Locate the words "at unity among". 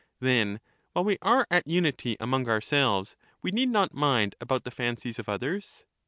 1.51-2.49